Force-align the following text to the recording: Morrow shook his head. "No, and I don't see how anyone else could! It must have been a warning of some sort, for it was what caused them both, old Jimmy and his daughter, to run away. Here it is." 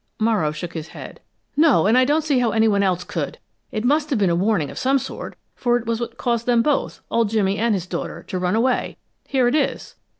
Morrow 0.17 0.51
shook 0.51 0.73
his 0.73 0.87
head. 0.87 1.19
"No, 1.55 1.85
and 1.85 1.95
I 1.95 2.05
don't 2.05 2.23
see 2.23 2.39
how 2.39 2.49
anyone 2.49 2.81
else 2.81 3.03
could! 3.03 3.37
It 3.71 3.85
must 3.85 4.09
have 4.09 4.17
been 4.17 4.31
a 4.31 4.35
warning 4.35 4.71
of 4.71 4.79
some 4.79 4.97
sort, 4.97 5.35
for 5.53 5.77
it 5.77 5.85
was 5.85 5.99
what 5.99 6.17
caused 6.17 6.47
them 6.47 6.63
both, 6.63 7.01
old 7.11 7.29
Jimmy 7.29 7.59
and 7.59 7.75
his 7.75 7.85
daughter, 7.85 8.23
to 8.23 8.39
run 8.39 8.55
away. 8.55 8.97
Here 9.27 9.47
it 9.47 9.53
is." 9.53 9.93